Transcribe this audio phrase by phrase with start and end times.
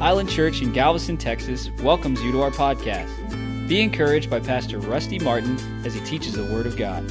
[0.00, 3.08] Island Church in Galveston, Texas welcomes you to our podcast.
[3.66, 7.02] Be encouraged by Pastor Rusty Martin as he teaches the Word of God.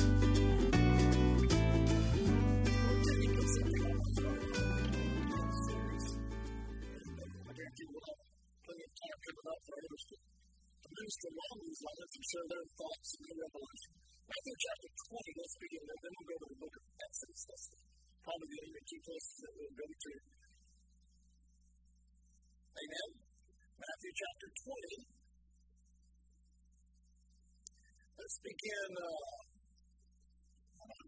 [28.86, 29.18] Let's uh,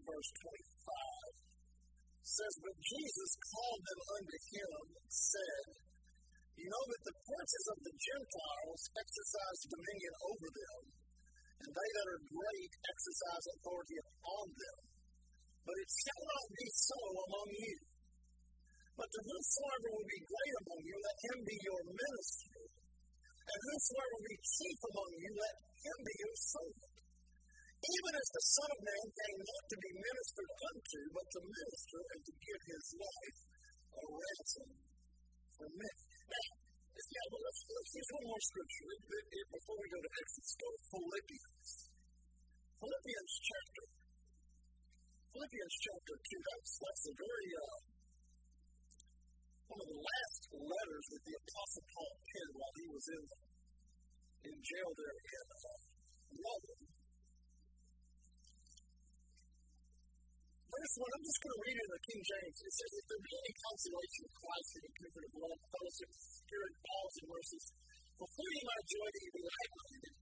[0.02, 2.26] verse 25.
[2.26, 5.66] Says, But Jesus called them unto him and said,
[6.58, 10.82] You know that the princes of the Gentiles exercise dominion over them,
[11.62, 14.80] and they that are great exercise authority upon them.
[15.62, 16.98] But it shall not be so
[17.30, 17.78] among you.
[18.98, 22.58] But to whosoever will be great among you, let him be your minister.
[23.38, 26.97] And whosoever will be chief among you, let him be your servant.
[27.78, 32.00] Even as the Son of Man came not to be ministered unto, but to minister
[32.10, 33.40] and to give his life
[33.94, 34.70] a ransom
[35.54, 36.04] for many.
[36.26, 36.50] Now,
[36.98, 38.90] yeah, well, let's, let's use one more scripture
[39.54, 40.54] before we go to Exodus.
[40.58, 41.70] Go to Philippians.
[42.82, 43.86] Philippians chapter.
[45.38, 46.50] Philippians chapter 2.
[46.50, 47.78] That's, that's a very, uh,
[49.70, 53.24] one of the last letters that the Apostle Paul penned while he was in,
[54.50, 55.78] in jail there in uh,
[56.42, 56.97] Rome.
[60.98, 62.58] 1, I'm just going to read it in the King James.
[62.58, 66.10] It says, If there be any consolation in Christ and the comfort of love, fellowship,
[66.18, 67.66] spirit, balls, and mercies,
[68.18, 70.14] fulfilling my joy that you be like-minded,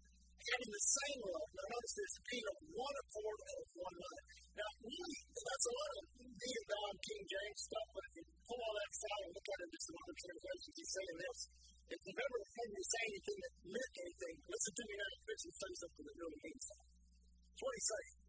[0.46, 1.50] having the same love.
[1.56, 4.26] Now notice this, being of one accord and of one mind.
[4.56, 8.60] Now, really, that's a lot of being down King James stuff, but if you pull
[8.62, 11.40] all that aside and look at it in some other translations, he's saying this.
[11.86, 15.24] If you've ever heard me say anything that meant anything, listen to me now and
[15.26, 16.94] fix and say something that really means something.
[16.96, 18.25] That's what he's saying.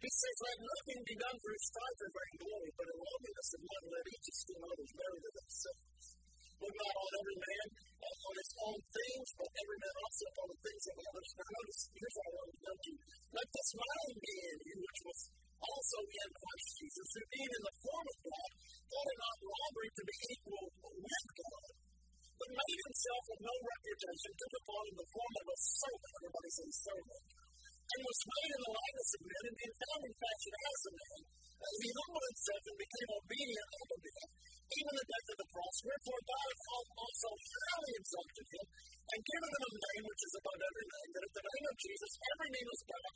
[0.00, 3.86] He says, Let nothing be done through strife or vainglory, but in lowliness of mind
[3.92, 6.04] let each esteem others better than themselves.
[6.56, 7.66] Look not on every man
[8.00, 11.28] uh, on his own things, but every man also upon the things of others.
[11.36, 12.92] Now notice, here's what I want to note to.
[13.36, 15.20] Let this mind be in you, which was
[15.60, 18.50] also in Christ Jesus, who being in the form of God,
[18.88, 20.64] thought it not robbery to be equal
[20.96, 21.70] with God,
[22.40, 26.12] but made himself of no reputation, took upon him the form of a servant.
[26.24, 27.24] Everybody says servant
[27.90, 30.92] and was made in the likeness of men, and being found in fashion as a
[30.94, 31.20] man,
[31.60, 34.32] as he humbled himself and became obedient unto death,
[34.70, 35.76] even the death of the cross.
[35.82, 36.52] Wherefore God
[37.00, 38.66] also highly exalted him,
[39.10, 41.76] and given him a name which is above every name, that at the name of
[41.82, 43.09] Jesus every knee must bow,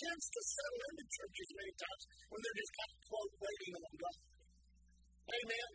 [0.00, 2.02] tends to settle into churches many times
[2.32, 4.18] when they're just kind of, quote, waiting on God.
[5.30, 5.70] Amen.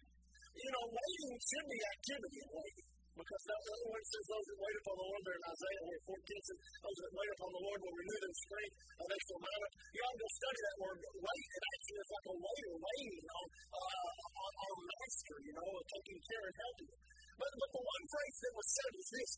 [0.56, 2.90] You know, waiting should be activity in waiting.
[3.16, 6.02] Because that other one says those that wait upon the Lord, there in Isaiah where
[6.04, 9.40] 14 says, those that wait upon the Lord will renew their strength, and they shall
[9.40, 9.74] mount up.
[9.96, 10.98] You ought to go study that word.
[11.00, 15.70] Wait, it actually is like a waiter waiting on, uh, on our master, you know,
[15.96, 16.92] taking care and helping.
[17.40, 19.32] But, but the one phrase that was said is this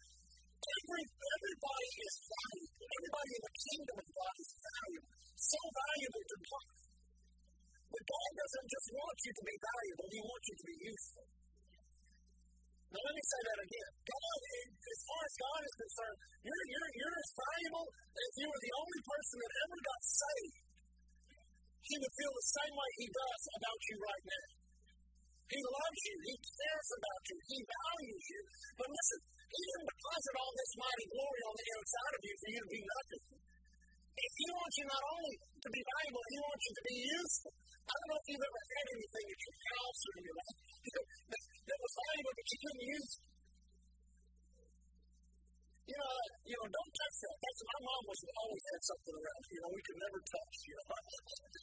[0.68, 2.86] Every, everybody is valuable.
[2.88, 5.12] Everybody in the kingdom of God is valuable.
[5.38, 6.76] So valuable to God.
[7.88, 11.26] But God doesn't just want you to be valuable, He wants you to be useful.
[12.88, 13.92] Now, let me say that again.
[14.08, 14.38] God,
[14.80, 18.76] as far as God is concerned, you're, you're, you're as valuable as you were the
[18.80, 20.60] only person that ever got saved.
[21.84, 24.57] He would feel the same way He does about you right now.
[25.48, 26.16] He loves you.
[26.28, 27.38] He cares about you.
[27.48, 28.42] He values you.
[28.76, 32.50] But listen, He didn't deposit all this mighty glory on the inside of you for
[32.52, 33.24] you to be nothing.
[34.18, 37.54] If He wants you not only to be valuable, He wants you to be useful.
[37.88, 40.60] I don't know if you've ever had anything at your house or in your life
[40.92, 43.12] that, was valuable but you couldn't use.
[45.88, 47.36] You know, you know, don't touch that.
[47.40, 49.44] That's my mom was always had something around.
[49.48, 50.56] You know, we could never touch.
[50.68, 51.00] You know,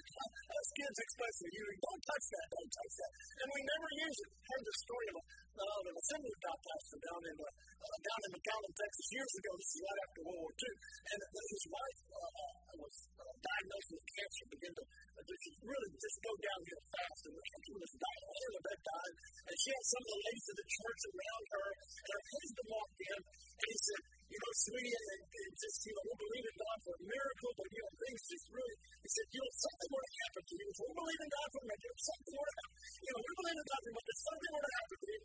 [0.59, 3.13] as kids, especially, you don't touch that, don't touch that,
[3.45, 4.31] and we never use it.
[4.49, 5.17] Heard the story of,
[5.55, 7.47] uh, an assembly God pastor down in uh,
[7.85, 9.51] uh, down in McAllen, Texas, years ago.
[9.55, 10.75] This is right after World War II,
[11.15, 15.91] and his wife uh, uh, was uh, diagnosed with cancer, began to uh, just really
[15.95, 17.35] just go downhill fast, and
[17.65, 20.57] she was dying, laying in bed dying, and she had some of the ladies of
[20.59, 24.01] the church around her, and her husband walked in, and he said,
[24.35, 27.53] you know, sweetie, and, and just, you know, we believe in God for a miracle,
[27.55, 30.55] but, you know, things just really, he said, you know, something would have happened to
[30.59, 30.69] you.
[30.75, 32.83] We believe in God for a miracle, something would have happened.
[33.05, 35.23] You know, we believe in God for a miracle, something would have happened to you.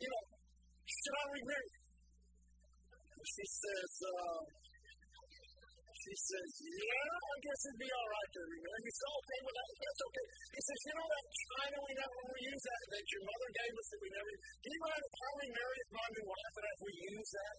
[0.00, 0.22] You know,
[0.90, 1.70] should I remarry?
[3.20, 4.40] She says, uh,
[6.00, 8.80] she says, yeah, I guess it'd be all right to remarry.
[8.80, 9.68] He said, okay with that?
[9.78, 10.26] That's okay.
[10.50, 13.86] He says, you know that china we never reuse that, that your mother gave us
[13.94, 16.92] that we never, do you mind if I remarry my new wife and if we
[17.14, 17.56] use that?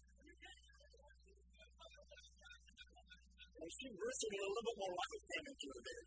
[3.61, 6.03] And she bristled a little bit more life came into her there.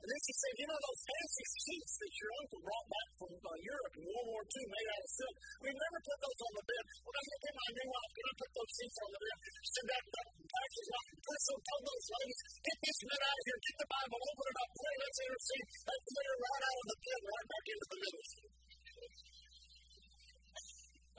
[0.00, 3.32] And then she said, You know those fancy sheets that your uncle brought back from
[3.36, 5.36] uh, Europe in World War II made out of silk?
[5.60, 6.84] We never put those on the bed.
[7.04, 9.36] When I get my new wife, can I put those sheets on the bed?
[9.60, 11.58] She said, That, that pastor's not bristle.
[11.60, 14.70] Tell those ladies, get this men out of here, get the Bible, open it up,
[14.78, 18.48] pray, let's intercede, and clear right out of the bed, right back into the ministry.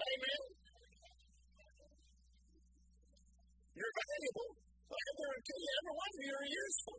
[0.01, 0.60] Amen.
[5.59, 6.97] You, every you are useful.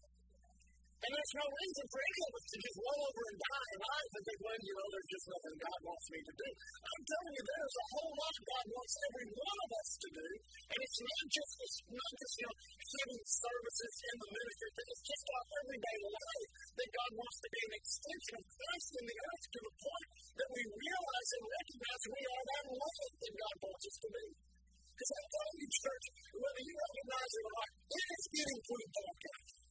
[1.03, 3.83] And there's no reason for any of us to just roll over and die and
[4.23, 6.49] think, well, you know, there's just nothing God wants me to do.
[6.63, 10.29] I'm telling you, there's a whole lot God wants every one of us to do.
[10.71, 15.05] And it's not just, it's not just, you know, giving services in the ministry, it's
[15.11, 19.19] just our everyday life that God wants to be an extension of Christ in the
[19.27, 20.09] earth to the point
[20.39, 24.52] that we realize and recognize we are that light that God wants us to be.
[24.93, 26.05] Because I'm telling you, church,
[26.37, 29.62] whether you recognize it or not, it is getting pretty dark out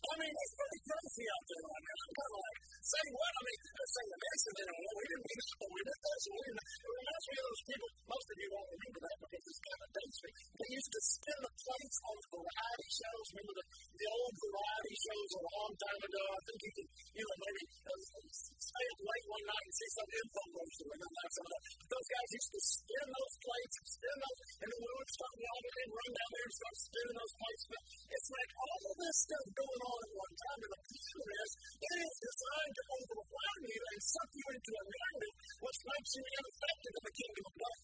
[0.00, 1.98] I mean, it's pretty crazy out there right now.
[2.00, 3.32] I'm kind of like, say what?
[3.36, 6.22] I mean, they're saying this and then, well, we didn't mean but we did this
[6.24, 6.64] and we didn't.
[6.80, 9.80] It reminds me of those people, most of you won't remember that because it's kind
[9.84, 10.30] of dates me.
[10.40, 13.24] They used to spin the plates on the variety shows.
[13.30, 13.66] Remember the,
[14.00, 16.22] the old variety shows a long time ago?
[16.30, 18.00] I think you could, you know, maybe uh,
[18.40, 21.62] stay up late one night and see some infomercial and then have of that.
[21.80, 25.12] But those guys used to spin those plates and spin those, and then we would
[25.12, 27.64] start walking and run down there and start spinning those plates.
[27.70, 31.50] But it's like all of this stuff going on and the problem is
[31.80, 36.22] it is designed to overwhelm you and suck you into a narrative which makes you
[36.22, 37.80] ineffective in the kingdom of God.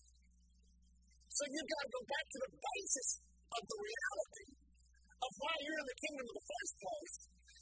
[1.37, 3.09] So you've got to go back to the basis
[3.47, 4.49] of the reality
[5.17, 7.17] of why you're in the kingdom in the first place.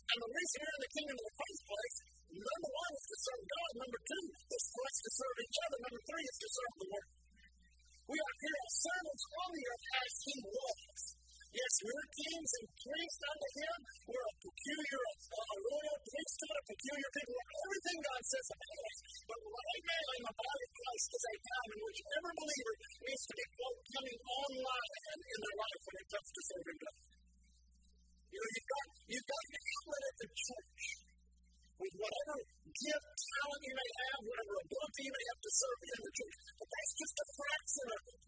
[0.05, 1.97] And the reason you're in the kingdom in the first place,
[2.39, 3.71] number one is to serve God.
[3.81, 5.79] Number two is for us to serve each other.
[5.81, 7.11] Number three is to serve the world.
[8.05, 11.24] We are here as servants on the earth as He was.
[11.55, 13.79] Yes, we're kings and priests unto Him.
[14.11, 17.37] We're a peculiar, a, a royal priesthood, a peculiar people.
[17.39, 18.99] Everything God says about us.
[19.23, 22.75] But right now in the body of Christ is a time in which every believer
[23.07, 26.99] needs to be, quote, coming online in their life when it comes to serving God.
[28.35, 30.83] You know, you've got, you've got to outlet at the church
[31.75, 32.37] with whatever
[32.67, 36.35] gift, talent you may have, whatever ability you may have to serve in the church.
[36.59, 38.19] But that's just a fraction of it.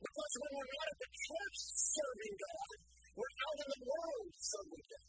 [0.00, 2.74] Because when we're not at the church serving God,
[3.14, 5.08] we're out in the world serving God.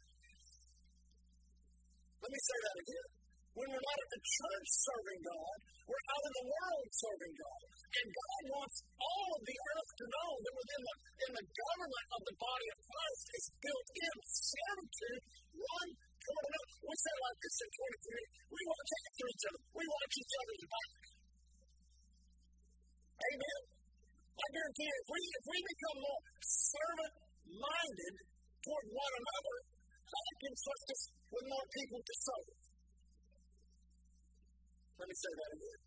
[2.26, 3.10] Let me say that again.
[3.56, 7.62] When we're not at the church serving God, we're out in the world serving God.
[7.96, 12.08] And God wants all of the earth to know that within the, in the government
[12.12, 15.24] of the body of Christ is built in servitude,
[15.56, 15.90] one
[16.20, 16.70] toward another.
[16.84, 18.58] We say like this in 23.
[18.58, 19.62] We watch after each other.
[19.72, 20.92] We watch each other's back.
[23.16, 23.75] Amen.
[24.36, 27.14] I guarantee you, if we, if we become more servant
[27.56, 28.16] minded
[28.66, 29.56] toward one another,
[30.06, 31.02] God can trust us
[31.32, 32.50] with more people to serve.
[34.96, 35.80] Let me say that again.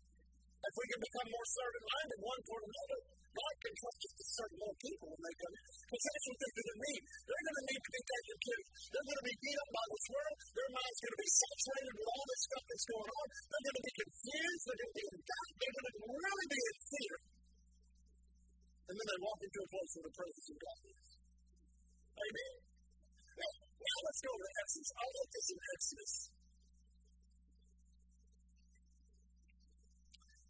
[0.59, 4.25] If we can become more servant minded one toward another, God can trust us to
[4.33, 5.63] serve more people when they come in.
[5.69, 7.01] Because that's what they're going to need.
[7.29, 8.67] They're going to need to be taken care of.
[8.89, 10.35] They're going to be beat up by this world.
[10.57, 13.25] Their mind's going to be saturated with all this stuff that's going on.
[13.49, 14.61] They're going to be confused.
[14.65, 15.51] They're going to be in doubt.
[15.59, 17.15] They're going to really be in fear.
[18.89, 21.09] And then they walk into a place where the presence of God is.
[22.09, 22.53] Amen.
[23.37, 24.89] Now, now let's go to Exodus.
[24.97, 26.13] I like this in Exodus.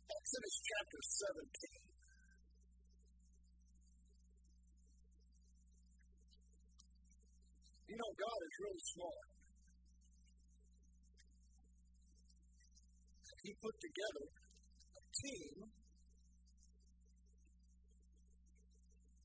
[0.08, 2.00] Exodus chapter 17.
[7.92, 9.28] You know, God is really smart.
[13.44, 15.79] He put together a team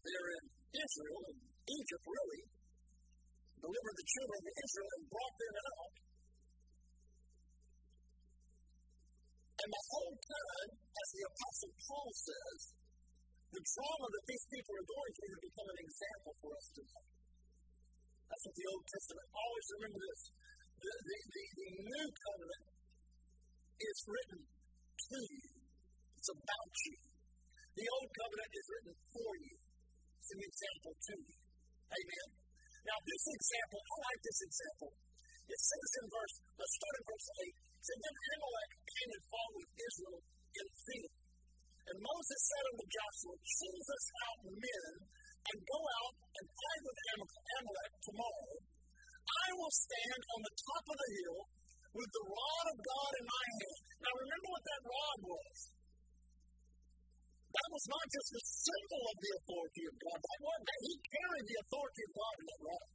[0.04, 0.44] there in
[0.76, 2.42] Israel and Egypt, really,
[3.56, 5.94] delivered the children of Israel and brought them out.
[9.64, 12.60] And the whole time, as the Apostle Paul says,
[13.48, 17.06] the trauma that these people are going through has become an example for us today.
[18.28, 20.20] That's what the Old Testament always remember this.
[20.84, 22.66] The, the, the, the new covenant
[23.78, 25.48] is written to you.
[26.18, 26.96] It's about you.
[27.78, 29.56] The old covenant is written for you.
[30.24, 31.36] It's an example to you.
[31.84, 32.28] Amen.
[32.88, 34.90] Now, this example, I like this example.
[35.52, 37.52] It says in verse, let's start in verse 8.
[37.52, 41.14] It said, Then Amalek came and fought with Israel in the field.
[41.92, 44.92] And Moses said unto Joshua, Choose us out men
[45.44, 48.52] and go out and fight with Amalek tomorrow.
[48.64, 51.40] I will stand on the top of the hill
[52.00, 53.80] with the rod of God in my hand.
[54.00, 55.83] Now remember what that rod was.
[57.54, 60.18] That was not just a symbol of the authority of God.
[60.18, 62.86] That was, that he carried the authority of God in that rod.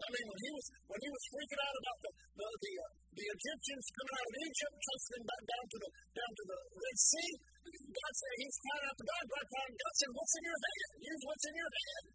[0.00, 2.10] I mean, when he was when he was freaking out about the
[2.40, 6.32] the the, uh, the Egyptians coming out of Egypt, them back down to the down
[6.40, 7.30] to the Red Sea,
[7.68, 9.24] God said He's crying out to God.
[9.28, 9.46] God,
[9.76, 10.92] God said, "What's in your hand?
[11.04, 12.06] Use what's in your hand.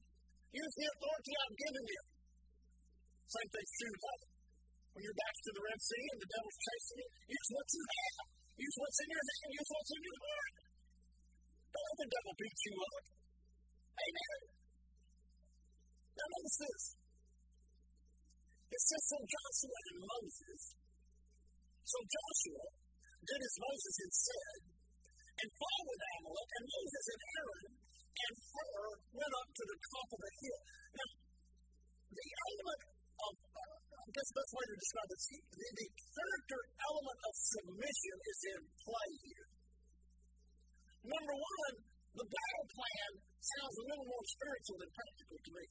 [0.56, 2.02] Use the authority I've given you."
[3.26, 4.22] Same thing's true today.
[4.96, 7.84] When you're back to the Red Sea and the devil's chasing you, use what you
[7.86, 8.26] have.
[8.56, 9.50] Use what's in your hand.
[9.52, 10.65] Use what's in your heart.
[11.76, 13.04] Don't let the devil beat you up.
[14.00, 14.40] Amen.
[16.16, 16.84] Now notice this.
[18.72, 20.62] It says so Joshua and Moses.
[21.84, 22.66] So Joshua
[23.28, 24.60] did as Moses had said
[25.36, 30.20] and with Amalek, and Moses and Aaron and Hur went up to the top of
[30.24, 30.62] the hill.
[30.96, 31.12] Now,
[32.08, 32.82] the element
[33.20, 37.34] of, uh, I guess the best way to describe it, the, the character element of
[37.36, 39.55] submission is in play here.
[43.46, 45.66] Sounds a little more spiritual than practical to me.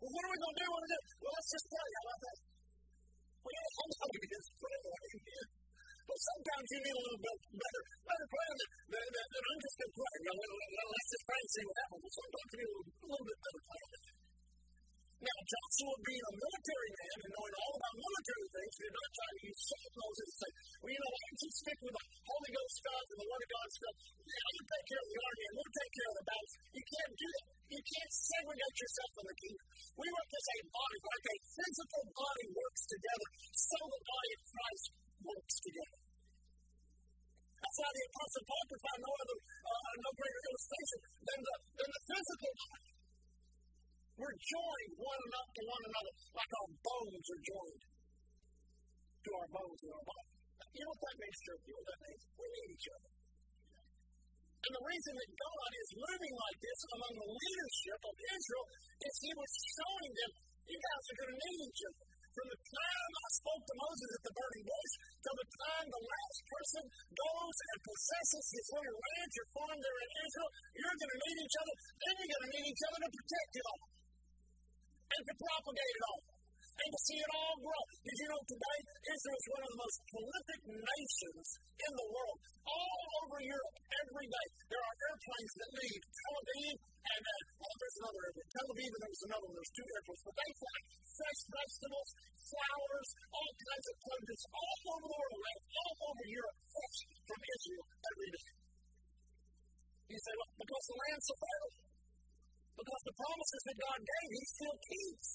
[0.00, 0.68] Well, what are we going to do?
[0.70, 1.00] What we to do?
[1.20, 1.88] Well, let's just pray.
[1.90, 2.38] How about that?
[3.40, 4.78] Well, yeah, I'm not going to just pray.
[4.80, 5.46] Amen.
[6.10, 9.60] But sometimes you need a little bit better, better plan than, than, than, than I'm
[9.60, 10.16] just going to pray.
[10.20, 12.00] You know, let's just pray and see what happens.
[12.00, 14.19] But sometimes you need a little, a little bit better plan than that.
[15.20, 19.30] Now, Joshua, being a military man and knowing all about military things, did not try
[19.36, 20.50] to soft Moses and say,
[20.80, 23.42] well, you know, why don't you stick with the Holy Ghost stuff and the Word
[23.44, 23.96] of God stuff?
[24.16, 26.52] Yeah, you take care of the army and we'll take care of the battles.
[26.72, 27.46] You can't do that.
[27.68, 29.66] You can't segregate yourself from the kingdom.
[30.00, 33.28] We work as a body, like a physical body works together,
[33.60, 34.86] so the body of Christ
[35.20, 35.98] works together.
[37.60, 39.36] That's why the Apostle Paul could find no other,
[39.68, 40.98] uh, no greater illustration
[41.28, 42.89] than the, than the physical body.
[44.20, 47.82] We're joined one to one another like our bones are joined
[49.24, 50.28] to our bones in our body.
[50.76, 51.62] You know what that means, church?
[51.64, 52.22] You know what that means?
[52.36, 53.10] We need each other.
[54.60, 58.66] And the reason that God is moving like this among the leadership of Israel
[59.08, 60.30] is He was showing them,
[60.68, 62.04] you guys are going to need each other.
[62.30, 66.04] From the time I spoke to Moses at the burning bush till the time the
[66.06, 71.14] last person goes and possesses his little ranch or farm there in Israel, you're going
[71.16, 71.74] to need each other.
[72.04, 73.89] Then you're going to need each other to protect it all
[75.26, 76.22] to propagate it all
[76.80, 77.82] and to see it all grow.
[78.00, 81.46] Did you know today Israel is one of the most prolific nations
[81.76, 82.38] in the world?
[82.64, 87.74] All over Europe, every day, there are airplanes that leave Tel Aviv and uh, oh,
[87.80, 88.48] there's another airport.
[88.48, 89.56] Tel Aviv and there's another one.
[89.60, 90.78] There's two airports, but they fly
[91.20, 92.08] fresh vegetables,
[92.48, 95.60] flowers, all kinds of produce all over the world, right?
[95.80, 96.98] all over Europe, fresh
[97.28, 98.48] from Israel every day.
[100.10, 101.89] You say, well, because the land's so fertile.
[102.76, 105.30] Because the promises that God gave, He still keeps.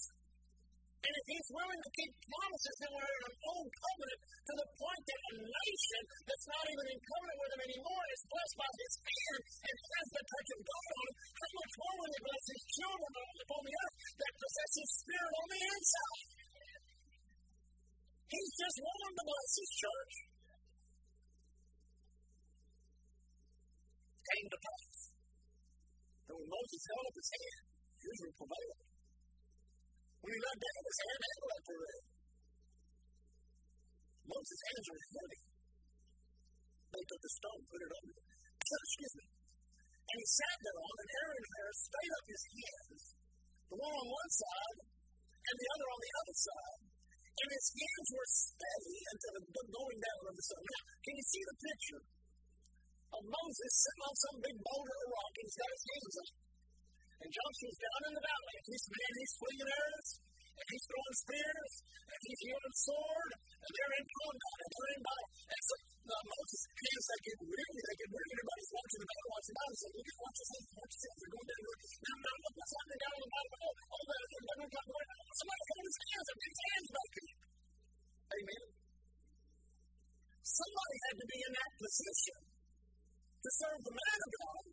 [1.05, 4.67] And if He's willing to keep promises, then we're in an old covenant to the
[4.73, 8.69] point that a nation that's not even in covenant with Him anymore is blessed by
[8.73, 11.17] His hand and has the touch of God on it.
[11.35, 13.11] How much more will He bless His children
[13.45, 16.27] upon the earth that possess His Spirit on the inside?
[18.25, 20.13] He's just willing to bless His church.
[24.25, 24.94] Came to pass
[26.25, 27.63] and when Moses held up his hand,
[28.05, 28.81] Israel prevailed.
[30.21, 32.07] When he let down his hand, Amalek prevailed.
[34.25, 35.41] Moses' hands were heavy.
[36.95, 38.17] They took the stone, put it under.
[38.85, 39.25] Excuse me.
[40.05, 43.01] And he sat thereon, and Aaron and Hur stayed up his hands,
[43.69, 44.79] the one on one side
[45.45, 46.81] and the other on the other side.
[47.35, 50.61] and his hands were steady until the going down of the sun.
[50.63, 52.01] Now, can you see the picture
[53.15, 56.31] of Moses sitting on some big boulder or rock and he's got his hands up?
[57.15, 60.09] And Joshua's down in the valley, and he's, man, he's flinging arrows,
[60.55, 61.73] and he's throwing spears,
[62.05, 65.29] and he's wielding sword, and they're in combat, and they're in battle.
[65.45, 68.29] And so uh, Moses' hands, they get weary, they get weary.
[68.35, 69.77] Everybody's watching the battle, watching the battle.
[69.79, 71.19] So look at watch his hands, watch his hands.
[71.25, 71.63] They're going down.
[72.05, 73.55] Now, now what's happening down on the battle.
[73.55, 77.13] Oh, oh, that, that, that, that, that, somebody hold his hands up, his hands back
[77.15, 77.27] in.
[78.35, 78.65] Amen.
[80.45, 82.54] Somebody had to be in that position
[83.45, 84.63] to serve the man of God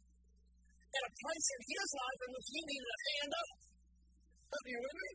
[0.93, 3.51] at a place in his life in which he needed a hand up.
[4.53, 5.11] Are you with me?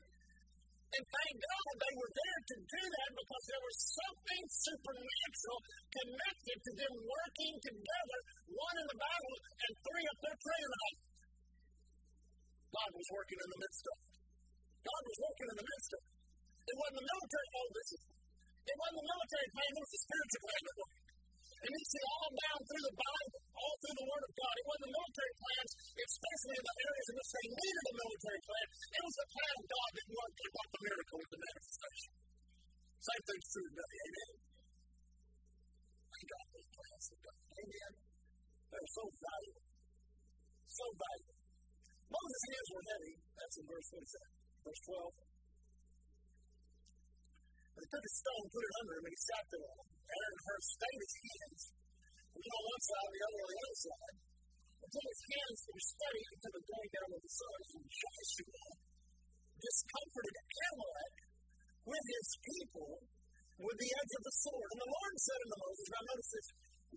[0.88, 5.60] And thank God they were there to do that because there was something supernatural
[5.94, 8.20] connected to them working together,
[8.56, 10.96] one in the battle and three up there praying about
[12.78, 14.14] God was working in the midst of it.
[14.86, 16.14] God was working in the midst of it.
[16.68, 17.90] It wasn't the military, oh, this
[18.68, 20.64] it wasn't the military plan, it was the spiritual plan.
[21.58, 24.54] And you see all down through the Bible, all through the Word of God.
[24.58, 28.42] It wasn't the military plans, especially in the areas in which they needed a military
[28.48, 28.66] plan.
[28.68, 32.12] It was the plan of God that worked and brought the miracle with the manifestation.
[32.98, 33.94] Same thing's true today.
[34.08, 34.34] Amen.
[36.08, 37.40] Thank God for the plans of God.
[37.58, 37.92] Amen.
[38.68, 39.66] They're so valuable.
[40.68, 41.38] So valuable.
[42.08, 43.14] Moses' hands were heavy.
[43.38, 44.30] That's in verse 27.
[44.62, 45.27] Verse 12.
[47.78, 49.90] And he took a stone, put it under him, and he sat there on it.
[50.10, 51.62] Aaron and Hur stayed his hands,
[52.34, 54.16] one on one side, the other on the other side,
[54.82, 57.60] until his hands were steady until the going down of the sun.
[57.78, 58.66] And Joshua
[59.62, 61.18] discomforted Amalek
[61.86, 62.92] with his people
[63.62, 64.70] with the edge of the sword.
[64.74, 66.48] And the Lord said unto Moses, now notice this,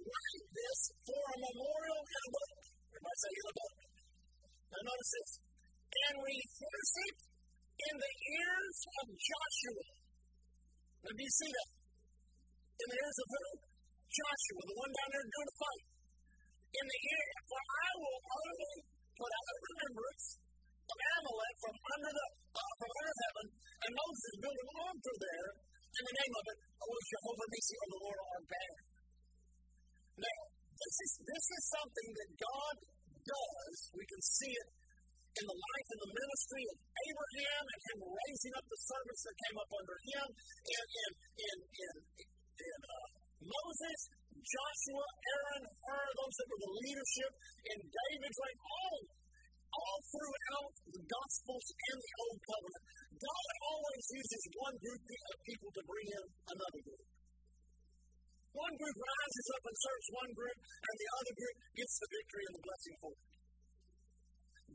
[0.00, 2.52] write this for a memorial in a book.
[2.88, 3.76] Everybody say in a book.
[4.70, 5.30] Now notice this,
[5.92, 7.18] and rehearse it
[7.80, 9.99] in the ears of Joshua.
[11.00, 11.70] Now do you see that?
[12.80, 13.44] in the ears of who?
[14.10, 15.84] Joshua, the one down there doing the fight.
[16.70, 18.74] In the ear, for I will only
[19.20, 20.26] put out a remembrance
[20.90, 23.46] of Amalek from under the uh, from under heaven,
[23.84, 27.88] and Moses built an altar there, in the name of it was Jehovah Nissi, or
[27.90, 28.82] the Lord our banner.
[30.24, 30.40] Now,
[30.74, 32.76] this is this is something that God
[33.22, 33.76] does.
[33.94, 34.68] We can see it
[35.30, 39.36] in the life and the ministry of Abraham and him raising up the servants that
[39.46, 41.94] came up under him, and in in in
[42.60, 43.08] and uh,
[43.40, 44.00] Moses,
[44.36, 47.32] Joshua, Aaron, Hur, those that were the leadership
[47.72, 49.00] in David's reign, all,
[49.72, 52.84] all throughout the Gospels and the Old Covenant,
[53.16, 57.06] God always uses one group of people to bring in another group.
[58.50, 62.44] One group rises up and serves one group, and the other group gets the victory
[62.50, 63.39] and the blessing for it.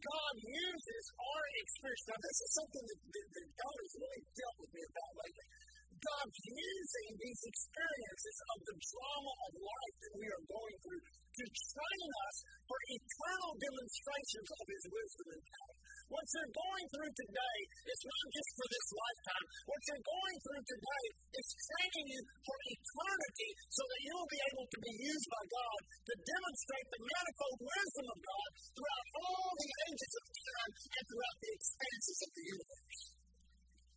[0.05, 2.05] God uses our experience.
[2.05, 5.47] Now, this is something that, that, that God has really dealt with me about lately.
[5.95, 11.45] God's using these experiences of the drama of life that we are going through to
[11.49, 12.35] train us
[12.67, 15.74] for eternal demonstrations of His wisdom and power.
[16.05, 19.45] What you're going through today is not just for this lifetime.
[19.65, 24.67] What you're going through today is training you for eternity so that you'll be able
[24.69, 29.71] to be used by God to demonstrate the manifold wisdom of God throughout all the
[29.89, 33.01] ages of time and throughout the expanses of the universe.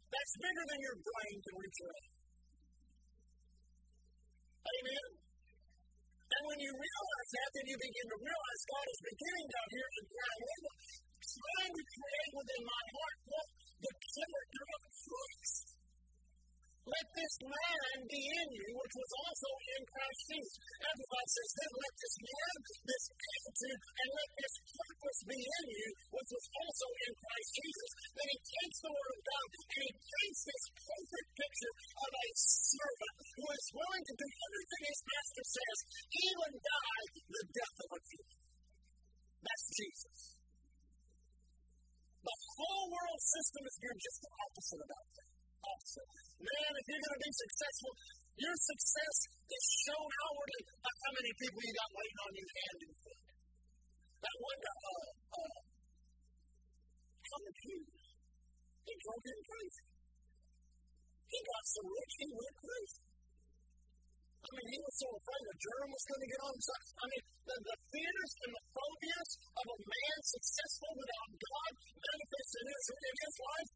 [0.09, 2.13] That's bigger than your brain can reach around.
[4.69, 5.09] Amen.
[6.29, 9.89] And when you realize that, then you begin to realize God is beginning down here
[9.89, 10.73] in ground level,
[11.19, 15.67] trying to create within my heart what the character of Christ.
[16.89, 20.57] Let this mind be in you, which was also in Christ Jesus.
[20.89, 25.89] Amplified says, then let this mind, this attitude, and let this purpose be in you,
[26.17, 27.91] which was also in Christ Jesus.
[28.17, 31.75] Then he takes the word of God and he paints this perfect picture
[32.09, 35.79] of a servant who is willing to do everything his master says,
[36.09, 38.29] even die the death of a king.
[39.45, 40.08] That's Jesus.
[43.39, 45.29] System is geared just the opposite about that.
[45.63, 46.09] Opposite.
[46.43, 47.93] Man, if you're going to be successful,
[48.39, 52.79] your success is shown outwardly by how many people you got waiting on you hand
[52.83, 53.21] and foot.
[54.19, 55.07] That one guy, uh,
[55.39, 55.59] uh,
[57.29, 58.03] Howard Hughes,
[58.87, 59.85] he drove him crazy.
[61.29, 63.08] He got so rich, he went crazy.
[64.39, 66.63] I mean, he was so afraid a germ was going to get on him.
[66.79, 72.53] I mean, the, the fears and the phobias of a man successful without God manifest
[72.59, 73.73] in his, in his life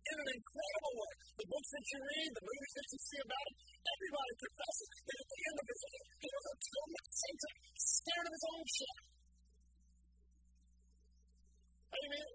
[0.00, 1.14] in an incredible way.
[1.38, 5.18] The books that you read, the movies that you see about him, everybody confesses that
[5.20, 8.64] at the end of his life, he was a total eccentric, scared of his own
[8.70, 8.96] shit.
[11.90, 12.30] Amen.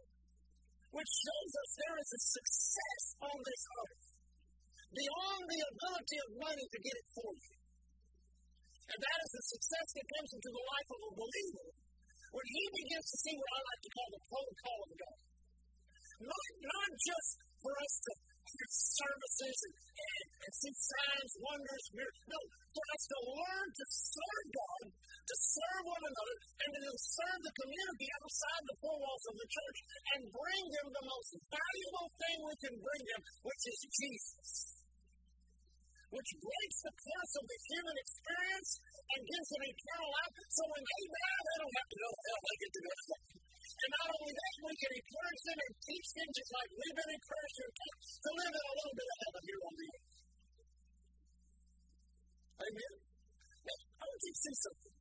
[0.96, 4.15] Which shows us there is a success on this earth.
[4.94, 7.54] Beyond the ability of money to get it for you.
[8.86, 11.68] And that is the success that comes into the life of a believer
[12.36, 15.20] when he begins to see what I like to call the protocol of God.
[16.16, 18.12] Not, not just for us to
[18.46, 22.30] hear services and, and, and see signs, wonders, miracles.
[22.30, 22.40] No,
[22.72, 27.56] for us to learn to serve God, to serve one another, and to serve the
[27.58, 29.80] community outside the four walls of the church
[30.14, 34.75] and bring them the most valuable thing we can bring them, which is Jesus
[36.16, 38.72] which breaks the curse of the human experience
[39.12, 40.36] and gives them eternal life.
[40.48, 42.94] So when they die, they don't have to go to hell, they get to go
[42.96, 43.36] to heaven.
[43.76, 47.12] And not only that, we can encourage them and teach them just like we've been
[47.20, 50.16] encouraged to live in a little bit of heaven here on the earth.
[52.56, 52.94] Amen.
[53.68, 54.96] Now, I want you to see something.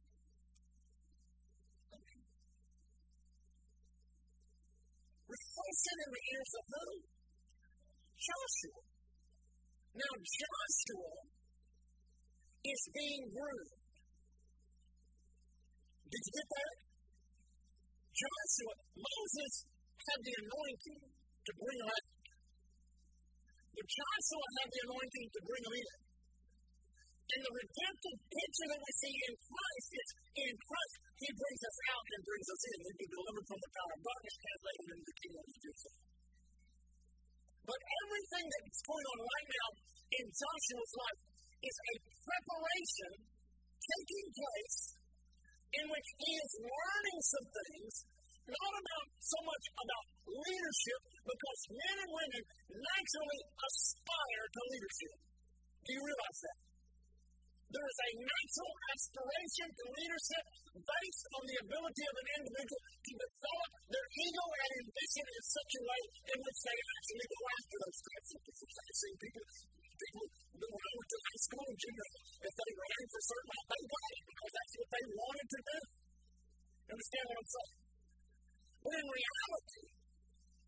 [5.31, 6.87] Rehearsing in the ears of who?
[8.19, 8.94] Joshua.
[9.95, 11.13] Now, Joshua
[12.67, 13.75] is being groomed.
[16.11, 16.75] Did you get that?
[18.15, 19.53] Joshua, Moses
[20.03, 21.01] had the anointing
[21.47, 22.07] to bring them out.
[23.75, 25.89] But Joshua had the anointing to bring them in.
[27.25, 31.79] And the redemptive picture that we see in Christ is in Christ, He brings us
[31.91, 32.77] out and brings us in.
[32.83, 36.14] We be delivered from the power of darkness, translated into the kingdom of Jesus.
[37.65, 39.69] But everything that's going on right now
[40.21, 41.21] in Joshua's life
[41.65, 44.79] is a preparation taking place
[45.75, 47.93] in which he is learning some things,
[48.47, 55.17] not about so much about leadership, because men and women naturally aspire to leadership.
[55.85, 56.59] Do you realize that?
[57.75, 60.45] There is a natural aspiration to leadership
[60.79, 65.73] based on the ability of an individual to develop their ego and ambition in such
[65.75, 68.79] a way in which they actually go after those types of things.
[68.79, 72.09] I've seen people, people when I went to high school and junior,
[72.47, 75.79] if they ran for certain, they got it because that's what they wanted to do.
[76.95, 77.79] Understand what I'm saying?
[78.87, 79.85] But in reality,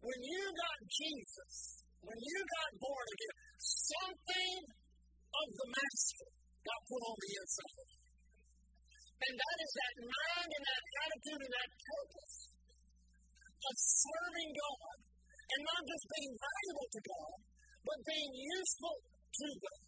[0.02, 1.54] when you got Jesus,
[2.02, 7.90] when you got born again, something of the Master got put on the inside.
[9.16, 12.36] And that is that mind and that attitude and that purpose
[13.56, 14.96] of serving God
[15.46, 17.36] and not just being valuable to God,
[17.86, 19.82] but being useful to God.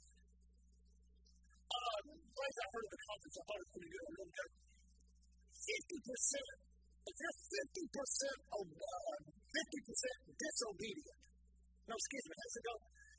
[1.68, 4.04] Um, phrase I heard the conference, I thought it was pretty good.
[4.08, 4.52] I wrote down
[5.68, 6.68] 50%.
[7.08, 11.18] If you're 50% of, uh, 50% disobedient,
[11.88, 12.74] no, excuse me, let's go.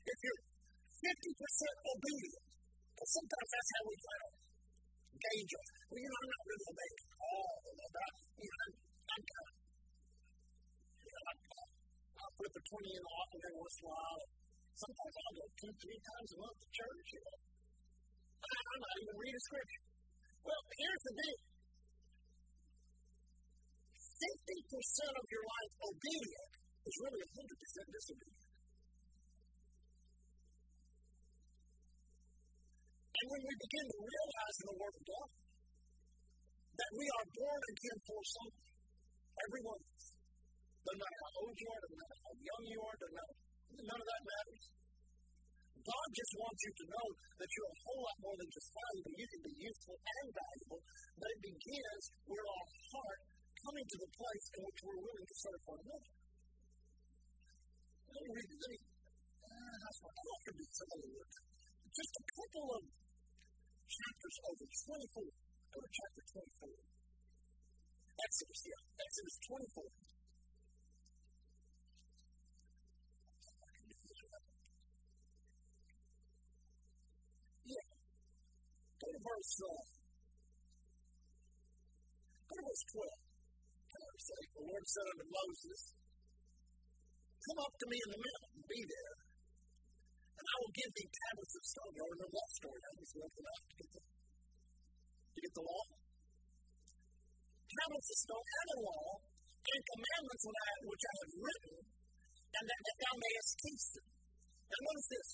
[0.06, 0.42] If you're
[1.00, 2.49] 50% obedient,
[3.00, 4.32] because sometimes that's how we kind of
[5.24, 5.68] gauge us.
[5.88, 7.76] Well, you know, I'm not really obeying all of them.
[7.96, 9.56] But, you know, I'm, kind of,
[11.00, 11.38] you know, I'm,
[12.20, 14.20] I'll flip a 20 in off every once in a while.
[14.84, 17.40] Sometimes I'll go two, three times a month to church, you know.
[17.40, 19.84] I'm not even reading scripture.
[20.44, 21.40] Well, here's the deal.
[23.96, 26.52] 50% of your life obedient
[26.84, 28.29] is really 100% disobedient.
[33.20, 35.28] And when we begin to realize in the Word of God
[36.72, 38.68] that we are born again for something,
[39.44, 40.06] every one of us,
[40.80, 43.36] doesn't matter how old you are, doesn't matter how young you are, doesn't matter,
[43.76, 44.64] none of that matters.
[45.80, 47.06] God just wants you to know
[47.44, 49.12] that you're a whole lot more than just valuable.
[49.20, 50.80] You can be useful and valuable,
[51.20, 53.20] but it begins with our heart
[53.68, 56.10] coming to the place in which we're willing to serve one another.
[58.16, 61.32] Let me read, let me, uh, that's what I can do some other work.
[61.90, 62.82] Just a couple of
[63.90, 65.26] chapters over 24.
[65.70, 66.70] Go to chapter 24.
[68.20, 68.82] Exodus, yeah.
[69.00, 69.90] Exodus 24.
[77.66, 77.88] Yeah.
[79.00, 79.82] Go to verse, uh,
[82.46, 83.30] go to verse 12.
[84.20, 85.80] Say, the Lord said unto Moses,
[87.40, 89.19] Come up to me in the mountain, be there,
[90.40, 91.92] and I will give thee tablets of stone.
[91.92, 92.80] You remember that story?
[92.80, 95.84] I went out to get the, to get the law.
[97.70, 101.76] Tablets of stone and a law, and commandments which I, which I have written,
[102.56, 104.08] and that, that thou mayest teach them.
[104.64, 105.28] Now notice this.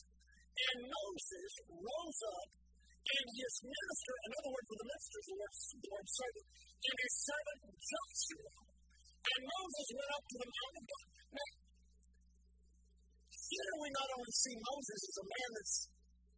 [0.56, 2.50] And Moses rose up,
[3.06, 7.14] and his minister, another word for the minister is the word, the servant, and his
[7.22, 8.52] servant Joshua.
[9.26, 10.85] And Moses went up to the mountain of
[13.86, 15.76] we not only see Moses as a man that's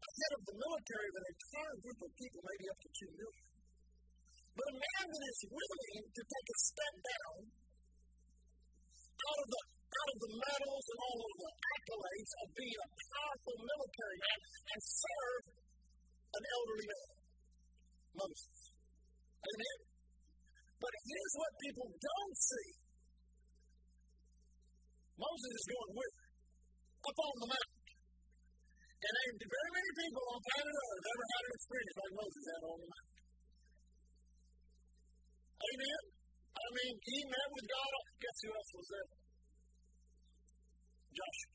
[0.04, 3.48] head of the military of an entire group of people, maybe up to two million,
[4.52, 10.10] but a man that is willing to take a step down out of the out
[10.12, 14.80] of the medals and all of the accolades of being a powerful military man and
[14.84, 15.44] serve
[16.28, 17.10] an elderly man,
[18.12, 18.56] Moses.
[19.40, 19.78] Amen?
[20.76, 22.68] But here's what people don't see
[25.16, 26.17] Moses is going where?
[27.08, 27.88] Up on the mountain.
[29.00, 32.62] And ain't very many people on planet Earth ever had an experience like Moses had
[32.68, 33.18] on the mountain.
[35.58, 36.02] Amen?
[36.52, 37.92] I mean, he met with God.
[38.20, 39.08] Guess who else was there?
[41.16, 41.52] Joshua.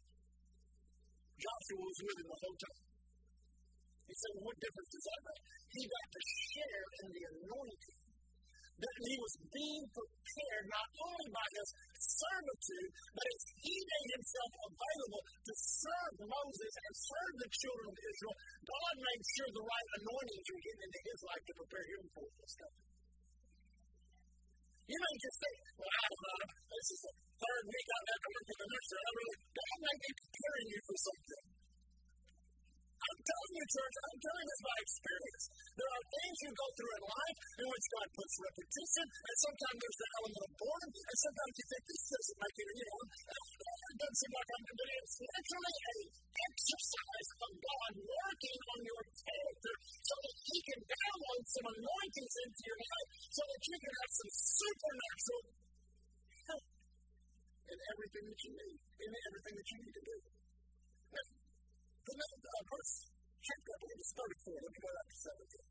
[1.38, 2.82] Joshua was with him the whole time.
[4.10, 5.44] He said, what difference does that make?
[5.70, 8.03] He got to share in the anointing.
[8.84, 14.52] That he was being prepared not only by his servitude, but as he made himself
[14.60, 18.36] available to serve Moses and serve the children of Israel,
[18.68, 22.28] God made sure the right anointings were getting into his life to prepare him for
[22.28, 22.76] this stuff.
[24.84, 26.44] You may just say, well, I don't know,
[26.76, 29.00] this is the third week I've had to work in the nursery.
[29.00, 31.43] I really, God may be preparing you for something.
[33.24, 35.44] Telling you, church, I'm telling this by experience.
[35.80, 39.78] There are things you go through in life in which God puts repetition, and sometimes
[39.80, 43.00] there's the element of boredom, and sometimes you think this doesn't make it, you know,
[43.00, 45.04] it doesn't seem like I'm doing it.
[45.08, 45.98] It's literally a
[46.34, 52.62] exercise of God working on your character so that He can download some anointings into
[52.68, 55.44] your life so that you can have some supernatural
[56.44, 56.66] help
[57.72, 60.18] in everything that you need, in everything that you need to do.
[61.16, 61.28] Now,
[62.04, 63.13] the next uh, verse,
[63.44, 64.56] believe it's 34.
[64.56, 65.64] Let me go back to 17.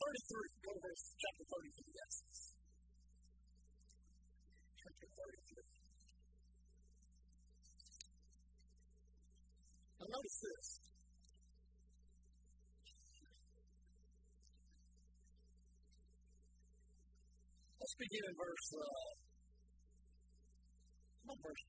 [0.00, 2.14] 33, go to chapter 33, yes.
[4.80, 5.62] Chapter 33.
[10.00, 10.82] Now notice this.
[17.78, 18.90] Let's begin in verse, uh,
[21.30, 21.62] what verse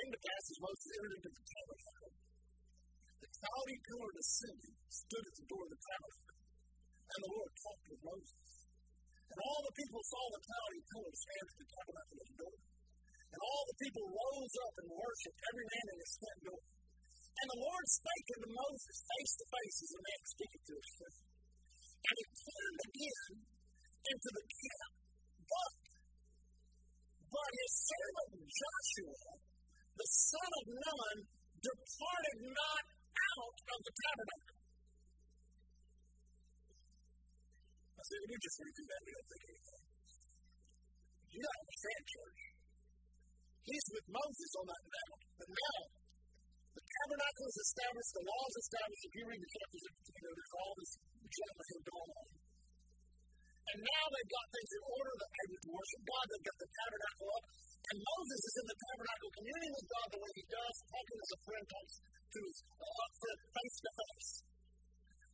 [0.00, 2.12] came to pass as Moses entered into the tabernacle.
[3.20, 7.86] The cloudy pillar descended, stood at the door of the tabernacle, and the Lord talked
[7.92, 8.50] with Moses.
[9.30, 12.56] And all the people saw the cloudy pillar stand at the tabernacle door.
[13.30, 16.62] And all the people rose up and worshipped, every man in his tent door.
[16.64, 20.90] And the Lord spake unto Moses face to face as a man speaketh to his
[20.96, 21.20] friend.
[22.00, 23.32] And he turned again
[24.00, 24.92] into the camp,
[25.44, 25.74] but
[27.30, 29.49] but his servant Joshua,
[30.00, 31.16] the son of Nun,
[31.60, 34.56] departed not out of the tabernacle.
[38.00, 39.84] I said, we just read that, we don't think anything.
[41.30, 42.40] You gotta understand, church.
[43.60, 45.20] He's with Moses on that mountain.
[45.36, 45.80] But now,
[46.80, 49.04] the tabernacle is established, the law is established.
[49.04, 50.92] If you read the chapters, you know, there's all this
[51.28, 52.39] drama going on.
[53.70, 55.12] And now they've got things in order.
[55.14, 56.24] They're able to worship God.
[56.26, 57.44] They've got the tabernacle up.
[57.90, 61.30] And Moses is in the tabernacle communing with God the way he does, talking as
[61.30, 64.30] a friend talks to his uh, friend face to face.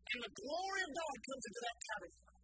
[0.06, 2.36] And the glory of God comes into that tabernacle.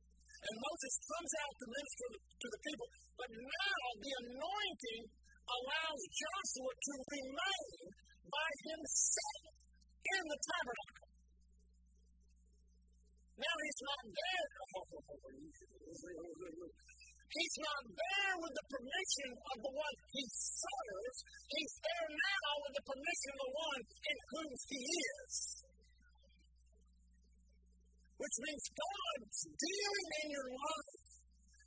[0.42, 2.88] And Moses comes out to minister to the people.
[3.14, 5.02] But now the anointing
[5.46, 7.78] allows Joshua to remain
[8.26, 9.52] by himself
[10.02, 11.01] in the tabernacle.
[13.32, 14.48] Now he's not there.
[17.32, 21.18] He's not there with the permission of the one he serves.
[21.48, 25.32] He's there now with the permission of the one in whom he is.
[28.20, 30.91] Which means God's dealing in your life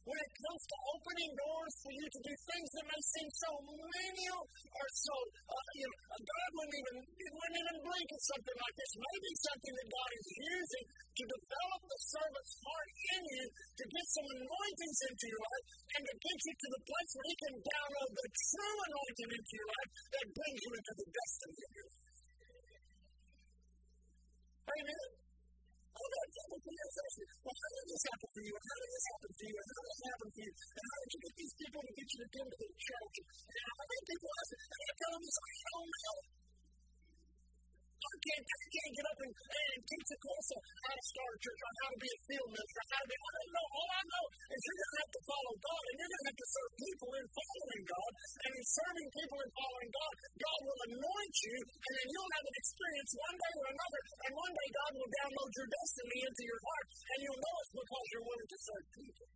[0.06, 3.50] when it comes to opening doors for you to do things that may seem so
[3.65, 5.15] menial or so,
[5.50, 8.91] uh, you know, God wouldn't even, wouldn't even blink at something like this.
[9.02, 14.06] Maybe something that God is using to develop the servant's heart in you to get
[14.13, 15.65] some anointings into your life
[15.98, 19.54] and to get you to the place where He can download the true anointing into
[19.58, 22.20] your life that brings you into the destiny of your life.
[24.65, 25.25] Amen.
[25.96, 28.56] I've had people ask well, how did this happen for you?
[28.56, 29.56] How did this happen for you?
[29.56, 30.52] How did this happen for you?
[30.76, 33.16] And how did you get these people to get you to come to the church?
[33.16, 36.45] And I've had people ask and I tell them, I don't.
[38.06, 41.32] I can't, I can't get up and, and teach a course on how to start
[41.36, 43.15] a church, on how to be a field minister, how to be.
[43.15, 43.68] I don't know.
[43.76, 46.30] All I know is you're going to have to follow God, and you're going to
[46.30, 48.12] have to serve people in following God.
[48.46, 52.46] And in serving people in following God, God will anoint you, and then you'll have
[52.46, 54.02] an experience one day or another.
[54.26, 57.74] And one day God will download your destiny into your heart, and you'll know it's
[57.76, 59.28] because you're willing to serve people.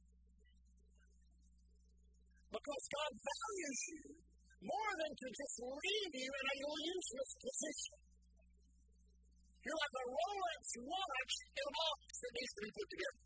[2.50, 4.04] Because God values you
[4.66, 8.09] more than to just leave you in a useless position.
[9.60, 13.24] You're like a Rolex watch in a box that needs to be put together.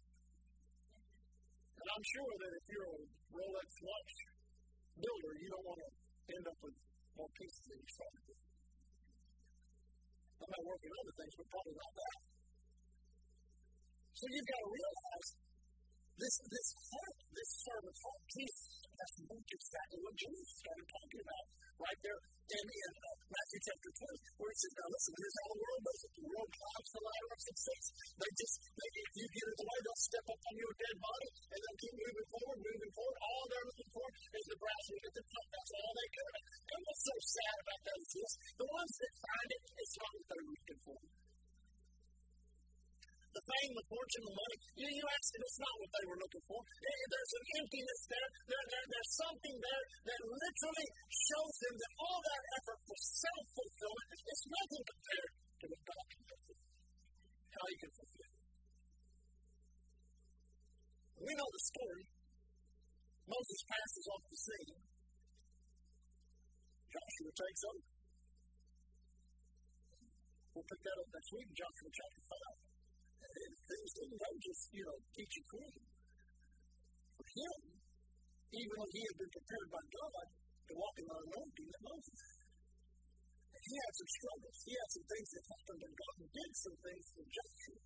[1.77, 3.01] And I'm sure that if you're a
[3.37, 4.13] Rolex watch
[4.97, 5.89] builder, you don't want to
[6.33, 6.75] end up with
[7.13, 8.41] more pieces than you started with.
[10.41, 12.19] I'm not working on other things, but probably not that.
[14.13, 15.27] So you've got to realize
[16.17, 21.45] this, this heart, this servant's heart, Jesus, that's exactly what Jesus started talking about
[21.79, 25.47] right there in, in uh, Matthew chapter 20, where he says, Now listen, here's how
[25.53, 26.11] the world does it.
[26.13, 27.83] The world climbs the ladder of success.
[28.19, 30.97] They just, they, if you get in the way, they'll step up on your dead
[31.01, 33.17] body and they'll keep moving forward, moving forward.
[33.23, 35.47] All they're looking for is the grass at the top.
[35.49, 36.45] That's all they care about.
[36.73, 40.11] And what's so sad about that is this the ones that find it, it's not
[40.13, 40.99] what they're looking for
[43.33, 44.57] the fame, the fortune, the money.
[44.77, 46.59] You, you ask them, it's not what they were looking for.
[46.61, 48.29] There's an emptiness there.
[48.45, 53.45] there, there there's something there that literally shows them that all that effort for self
[53.57, 56.61] fulfillment is nothing compared to what God can fulfill.
[57.53, 58.29] How He can fulfill.
[58.29, 58.33] it.
[61.23, 62.03] We know the story.
[63.23, 64.77] Moses passes off the scene.
[66.91, 67.87] Joshua takes over.
[70.53, 72.62] We'll pick that up next week in Joshua chapter 5
[73.33, 75.83] things didn't go just, you know, teach it for him.
[77.17, 77.59] For him,
[78.53, 82.21] even though he had been prepared by God to walk in the anointing that Moses.
[83.53, 84.57] And he had some struggles.
[84.63, 87.79] He had some things that happened, and God did some things for Joshua.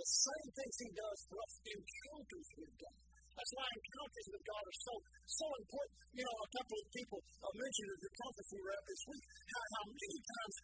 [0.00, 3.09] The same things he does for us encounters with God.
[3.40, 4.94] That's why encounters with God are so
[5.32, 5.96] so important.
[6.12, 9.62] You know, a couple of people uh, mentioned at the conference we this week how,
[9.80, 10.54] how many times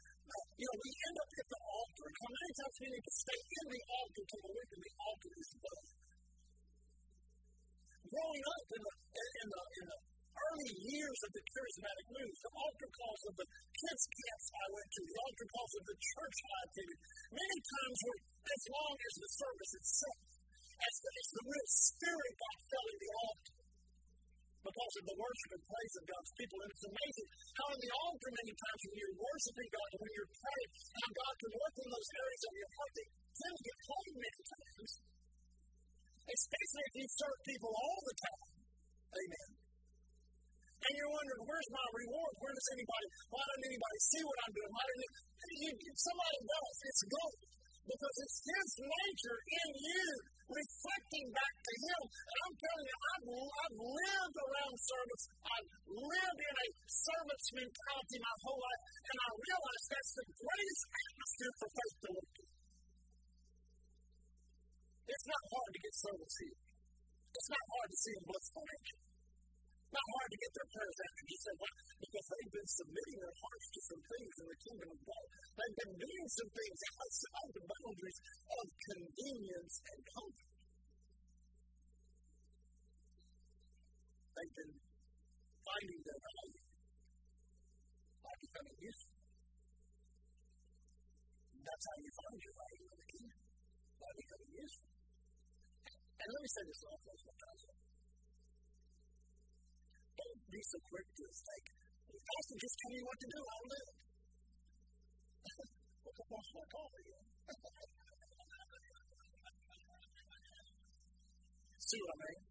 [0.61, 2.09] you know, we end up at the altar.
[2.21, 5.33] How many times we need to stay in the altar the work of the altar
[5.41, 5.87] is done?
[8.13, 9.99] Growing up in the, in the, in the
[10.37, 14.89] early years of the charismatic movement, the altar calls of the kids' camps I went
[14.93, 16.99] to, the altar calls of the church I attended,
[17.41, 20.21] many times were as long as the service itself,
[20.77, 23.57] as the, as the real spirit got fell in the altar
[24.67, 26.59] because of the worship and praise of God's people.
[26.59, 30.13] And it's amazing how in the altar many times when you're worshiping God and when
[30.19, 33.63] you're praying, how God can work in those areas of your heart that tend to
[33.63, 34.91] get cold many times.
[36.27, 38.51] Especially if you serve people all the time.
[39.15, 39.51] Amen.
[40.77, 42.33] And you're wondering, where's my reward?
[42.43, 44.71] Where does anybody, why doesn't anybody see what I'm doing?
[44.71, 44.85] Why
[45.57, 47.39] you, somebody knows it's gold
[47.87, 50.05] because it's His nature in you
[50.47, 52.03] reflecting back to Him.
[52.07, 55.25] And I'm telling you, I've, I've lived around service.
[55.47, 60.83] I've lived in a servant's mentality my whole life, and I realize that's the greatest
[60.91, 62.51] atmosphere for faith to look in.
[65.07, 66.59] It's not hard to get servants here.
[67.37, 69.07] It's not hard to see them blessed financially
[69.97, 71.29] not hard to get their prayers answered.
[71.31, 71.73] You say, why?
[71.97, 72.85] Because they've been to
[73.87, 75.27] some things in the kingdom of God.
[75.57, 78.19] They've been doing some things outside the boundaries
[78.51, 80.51] of convenience and comfort.
[84.37, 84.75] They've been
[85.63, 86.63] finding their value
[88.27, 89.17] by becoming useful.
[91.67, 93.41] That's how you find your value in the kingdom,
[94.03, 94.91] by becoming useful.
[96.17, 97.57] And let me say this my time
[100.57, 101.76] be so quick to take.
[102.27, 103.39] Pastor, just tell me what to do.
[103.39, 103.71] I'll
[106.17, 107.23] come on, my call again.
[111.87, 112.43] See what I mean?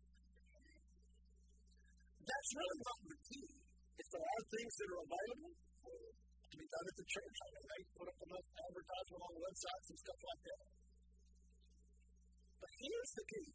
[2.23, 3.51] That's really not the key.
[3.99, 7.67] If there are things that are available to be done at the church, I mean,
[7.67, 10.61] they put up enough advertisement on the websites and stuff like that.
[12.63, 13.51] But here's the key.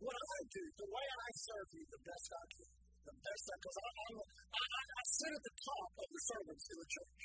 [0.00, 4.64] What I do, the way I serve you the best I can, because I, I,
[4.64, 7.22] I, I sit at the top of the servants in the church.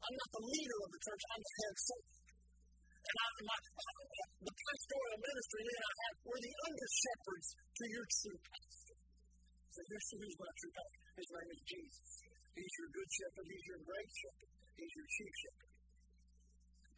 [0.00, 2.18] I'm not the leader of the church, I'm the head servant.
[3.00, 7.84] And I, my, uh, the pastoral ministry that I have, we're the under shepherds to
[7.90, 8.98] your true pastor.
[9.70, 11.00] So here's who's my true pastor.
[11.20, 12.10] His name is Jesus.
[12.54, 15.70] He's your good shepherd, he's your great shepherd, he's your chief shepherd.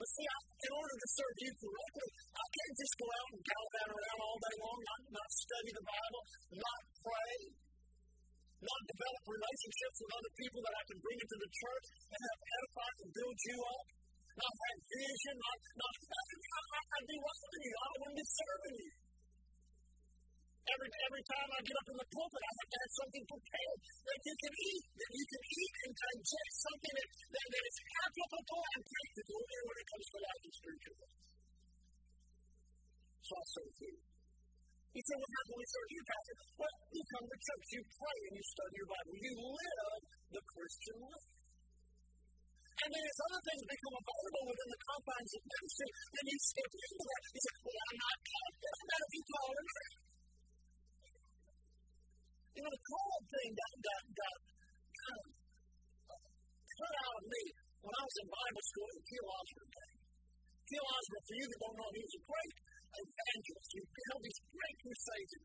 [0.03, 3.43] But see, I, in order to serve you correctly, I can't just go out and
[3.47, 6.23] gallivant around all day long, not, not study the Bible,
[6.59, 7.39] not pray,
[8.63, 12.41] not develop relationships with other people that I can bring into the church and have
[12.43, 13.87] edified and build you up,
[14.39, 15.95] not have vision, not, not
[16.93, 17.75] I'd be loving you.
[17.75, 18.93] I wouldn't be serving you.
[20.63, 23.79] Every, every time I get up in the pulpit, I have to have something prepared
[23.83, 27.79] that you can eat, that you can eat and digest, something that, that, that is
[27.83, 31.19] applicable and practical when it comes to life and spiritual things.
[33.27, 34.12] So I serve you.
[34.93, 36.35] Said, Well, how can we serve you, Pastor?
[36.53, 39.15] Well, you come to church, you pray, and you study your Bible.
[39.17, 40.01] You live
[40.37, 41.29] the Christian life.
[42.83, 46.71] And then as other things become available within the confines of ministry, then you step
[46.77, 47.21] into that.
[47.33, 48.53] You say, Well, I'm not called.
[48.53, 49.25] It doesn't matter if you.
[52.53, 54.37] You know, the called thing got, got, got
[54.93, 55.29] kind of
[56.13, 57.43] cut out of me
[57.81, 59.97] when I was in Bible school in came.
[60.69, 62.53] Keel Osborn, for you that don't know, he was a great
[62.93, 63.69] evangelist.
[63.73, 63.81] He
[64.13, 65.45] held these great crusades, and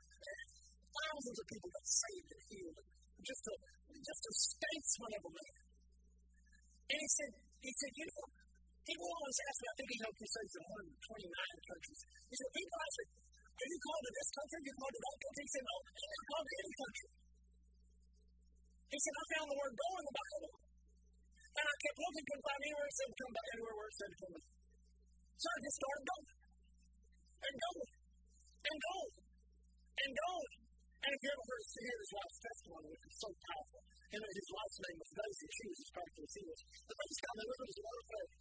[0.92, 2.80] thousands of people got saved and healed.
[3.24, 3.56] Just a,
[3.98, 5.56] just a statesman of a man.
[6.88, 7.32] And he said,
[7.64, 8.26] he said, you know,
[8.88, 12.00] people always ask me, I think he held crusades in 129 countries.
[12.32, 13.06] He said, people ask me,
[13.58, 14.58] are you called to this country?
[14.58, 15.42] Are you called to that country?
[15.44, 17.10] He said, no, I'm called to any country.
[18.88, 20.52] He said, I found the word go in the Bible.
[21.58, 24.12] And I kept looking, couldn't find anywhere it said come back, anywhere where it said
[24.14, 24.48] come back.
[25.42, 26.37] So I just started going.
[27.38, 27.92] And going.
[28.68, 29.16] And going.
[29.98, 30.52] And going.
[31.08, 33.82] And if you ever heard to his wife's testimony, which is so powerful,
[34.12, 36.60] and his wife's name was Daisy, she was as he was.
[36.84, 38.34] The first time they lived was a lot faith.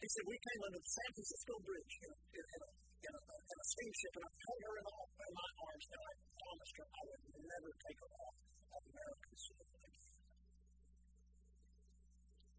[0.00, 2.70] He said, We came under the San Francisco Bridge in, in, in, a,
[3.04, 6.00] in, a, in a steamship, and I held her in, all, in my arms, and
[6.00, 10.00] I promised her I would never take her off of American soil again.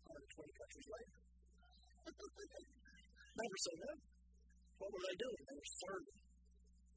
[0.07, 1.18] 120 countries later.
[3.41, 4.11] never say never.
[4.82, 5.41] What were they doing?
[5.45, 6.17] They were serving.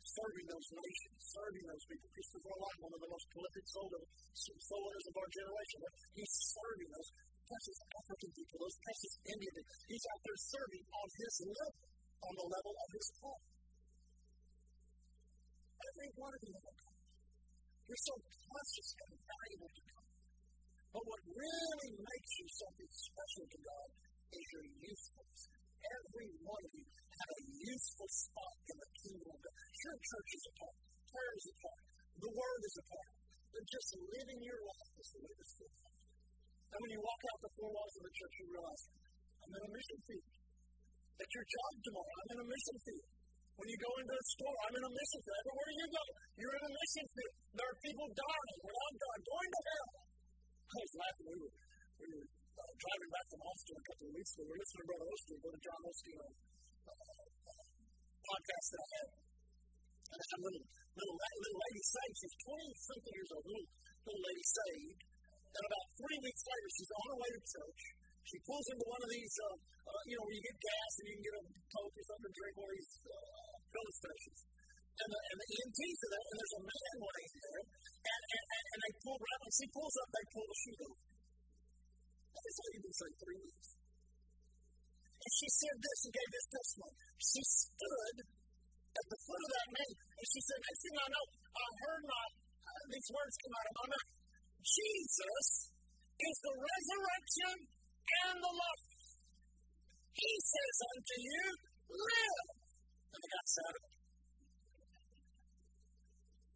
[0.04, 2.08] Serving those nations, serving those people.
[2.12, 5.78] Christopher Wright, one of the most prolific soul winners of our generation,
[6.16, 7.08] he's serving those
[7.44, 9.74] precious African people, those precious Indian people.
[9.88, 11.84] He's out there serving on his level,
[12.24, 13.40] on the level of his call.
[15.84, 16.72] Every one of you have a.
[17.84, 20.08] You're so precious and valuable to God.
[20.88, 23.88] But what really makes you something special to God
[24.32, 25.42] is your usefulness.
[25.84, 26.86] Every one of you
[27.20, 29.56] have a useful spot in the kingdom God.
[29.74, 30.76] Sure, church is a part,
[31.10, 31.82] prayer is a part,
[32.18, 33.12] the word is a part,
[33.54, 35.76] but just living your life is the way to live.
[36.74, 38.82] And when you walk out the four walls of the church, you realize,
[39.44, 40.30] I'm in a mission field.
[41.14, 43.08] At your job tomorrow, I'm in a mission field.
[43.54, 45.38] When you go into a store, I'm in a mission field.
[45.38, 46.04] Everywhere you go,
[46.34, 47.34] you're in a mission field.
[47.54, 49.90] There are people dying without God, going to hell.
[50.74, 51.26] I was laughing.
[51.30, 51.54] We were,
[52.02, 54.42] we were uh, driving back from Austin a couple of weeks ago.
[54.42, 56.30] We were listening to Brother Osteen, Brother John Osteen,
[58.24, 59.08] podcast that I had.
[60.04, 62.16] I had a little, little, little lady saved.
[62.22, 63.68] She's 20 something years old, little,
[64.04, 65.00] little lady saved.
[65.54, 67.80] And about three weeks later, she's on her way to church.
[68.24, 71.04] She pulls into one of these, uh, uh, you know, where you get gas and
[71.06, 74.40] you can get a Coke or something to drink, one of these uh, stations.
[74.94, 77.62] And the, and the EMTs are there, and there's a man laying there,
[78.06, 80.80] and, and, and, and they pull right when she pulls up, they pull the sheet
[80.86, 81.00] over.
[82.34, 83.68] That's all you've been saying three weeks.
[85.24, 86.96] And she said this, and gave this testimony.
[87.16, 88.16] She stood
[88.92, 92.04] at the foot of that man, and she said, Next thing I know, I heard
[92.04, 92.24] my,
[92.60, 94.10] uh, these words come out of my mouth.
[94.60, 95.46] Jesus
[96.20, 98.88] is the resurrection and the life.
[100.12, 101.42] He says unto you,
[101.88, 102.48] live.
[103.16, 103.74] And the guy said.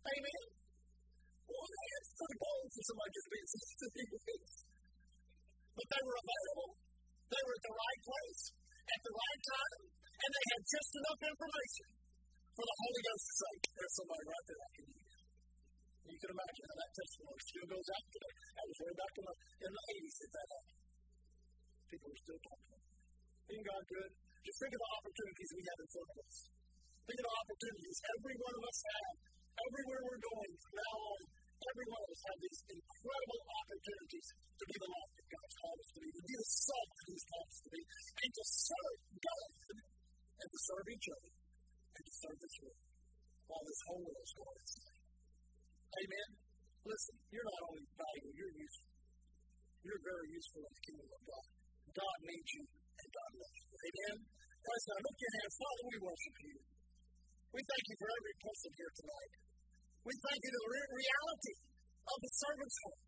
[0.09, 0.45] Amen.
[1.49, 4.55] Well, it's pretty bold for somebody just being 60 weeks.
[5.75, 6.88] But they were available.
[7.29, 8.43] They were at the right place,
[8.89, 11.89] at the right time, and they had just enough information
[12.57, 15.17] for the Holy Ghost to say, there's somebody right there I can use.
[16.09, 18.35] You can imagine how that testimony still goes out today.
[18.49, 20.81] That was way back in the, in the 80s that that happened.
[21.89, 22.97] People are still talking about it.
[23.49, 24.11] Isn't God good?
[24.49, 26.37] Just think of the opportunities we have in front of us.
[27.05, 29.17] Think of the opportunities every one of us have.
[29.59, 31.21] Everywhere we're going from now on,
[31.61, 35.18] every one of us have these incredible opportunities to be the light
[35.49, 38.31] Called us to be, to be the salt that He's called us to be, and
[38.37, 39.51] to serve God,
[40.39, 41.31] and to serve each other,
[41.99, 42.83] and to serve this world
[43.49, 44.99] while this whole world is going insane.
[45.89, 46.29] Amen.
[46.85, 48.93] Listen, you're not only valuable, you're useful.
[49.83, 51.47] You're very useful in the kingdom of God.
[51.97, 53.67] God needs you, and God loves you.
[53.73, 54.17] Amen.
[54.29, 55.55] Guys, now look your hands.
[55.59, 56.57] Father, we worship you.
[57.57, 59.33] We thank you for every person here tonight.
[60.05, 61.55] We thank you for the reality
[62.05, 63.08] of the servant's.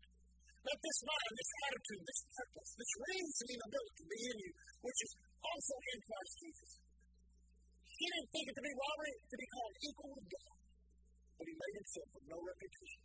[0.61, 4.51] Let this mind, this attitude, this purpose, this reasoning ability be in you,
[4.85, 6.71] which is also in Christ Jesus.
[7.91, 10.61] He didn't think it to be robbery to be called equal with God
[11.41, 13.01] but he made himself of no reputation.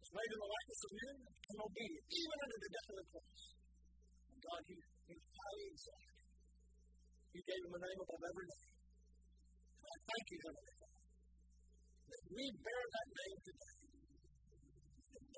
[0.00, 3.06] Was made in the likeness of men and obedient, even under the death of the
[3.12, 3.42] cross.
[4.24, 6.28] And God, he, he highly exalted him.
[7.28, 8.72] He gave him a name above every name.
[8.72, 11.04] And I thank you, Heavenly Father,
[12.08, 13.77] that we bear that name today.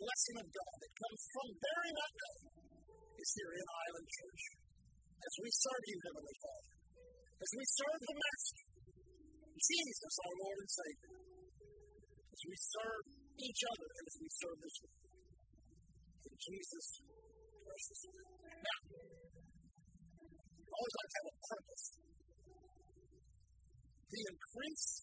[0.01, 2.44] Blessing of God that comes from bearing that name
[3.20, 4.42] is here in Island Church.
[5.20, 6.72] As we serve you, Heavenly Father,
[7.36, 8.64] as we serve the Master,
[9.61, 11.20] Jesus, our Lord and Savior
[12.40, 13.05] as we serve
[13.36, 15.05] each other and as we serve this world.
[16.24, 16.90] In Jesus'
[17.61, 18.28] precious name.
[18.64, 18.80] Now,
[20.57, 21.84] we always like to have a purpose.
[24.09, 25.03] The increased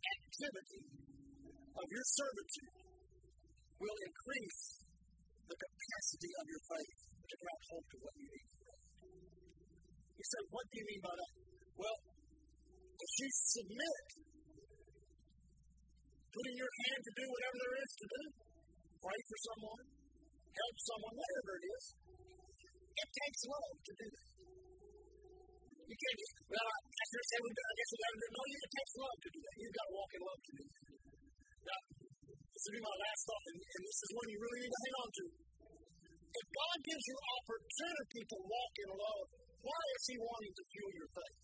[0.00, 0.82] activity
[1.76, 2.81] of your servitude
[3.82, 4.62] will increase
[5.50, 8.48] the capacity of your faith to grab hold to what you need.
[10.22, 11.32] You say, what do you mean by that?
[11.82, 11.98] Well,
[12.94, 14.06] if you submit,
[16.30, 18.22] putting your hand to do whatever there is to do,
[19.02, 19.82] pray for someone,
[20.54, 21.84] help someone, whatever it is,
[23.02, 24.28] it takes love to do that.
[25.90, 28.28] You can't just, well, I, I say we do, I guess we got to do
[28.32, 29.54] No, it takes love to do that.
[29.58, 30.91] You've got to walk in love to do that.
[32.62, 34.96] Will be my last thought, and, and this is one you really need to hang
[35.02, 35.24] on to.
[36.30, 39.26] If God gives you opportunity to walk in love,
[39.66, 41.42] why is He wanting to fuel your faith?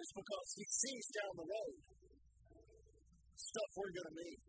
[0.00, 1.76] It's because He sees down the road
[3.36, 4.40] stuff we're going to need.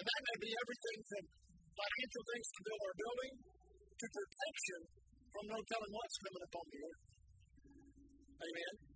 [0.00, 1.24] And that may be everything from
[1.76, 3.34] financial things to build our building
[4.00, 4.80] to protection
[5.36, 7.02] from no telling what's coming upon the earth.
[8.40, 8.89] Amen.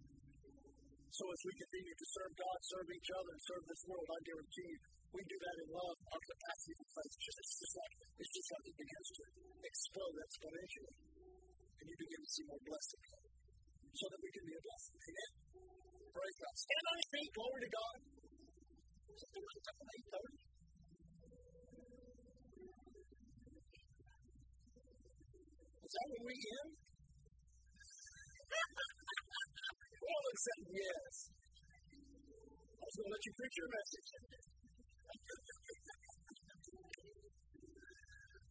[1.14, 4.18] So as we continue to serve God, serve each other, and serve this world, I
[4.26, 4.82] guarantee you,
[5.14, 5.94] we do that in love.
[6.10, 9.22] Our capacity for faith just it's just like it's just like it begins to
[9.62, 10.94] explode exponentially,
[11.78, 12.98] and you begin to see more blessing
[13.94, 14.98] so that we can be a blessing.
[15.06, 15.30] Amen.
[16.18, 16.54] Praise God.
[16.58, 17.30] Stand on your feet.
[17.30, 17.96] Glory to God.
[25.78, 26.74] Is that when we end?
[30.04, 31.14] All said yes.
[31.32, 34.08] I was going to let you preach your message.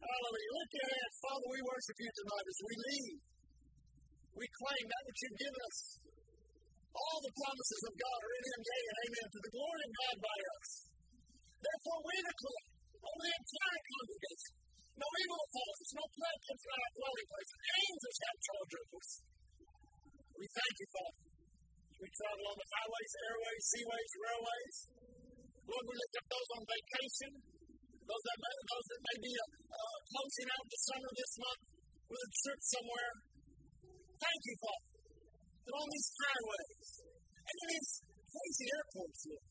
[0.04, 0.52] Hallelujah.
[0.58, 1.10] Look at that.
[1.22, 3.18] Father, we worship you tonight as we leave.
[4.34, 5.78] We claim that which you've given us.
[6.94, 9.92] All the promises of God are in Him, yea and amen, to the glory of
[9.94, 10.70] God by us.
[11.58, 12.66] Therefore, we declare
[13.04, 14.54] over the entire congregation
[14.94, 17.50] no evil falls us, no plague comes from our dwelling place.
[17.82, 19.10] Angels have charge of us.
[20.38, 21.33] We thank you, Father.
[22.04, 24.76] We travel on the highways, airways, seaways, railways.
[25.64, 27.32] Lord, we lift up those on vacation,
[28.04, 31.62] those that may, those that may be uh, closing out the summer this month
[32.04, 33.12] with a trip somewhere.
[34.20, 34.88] Thank you, Father,
[35.64, 36.88] that on these highways
[37.40, 39.48] and in these crazy airports, Lord,